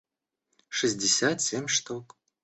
[0.77, 2.05] шестьдесят семь штук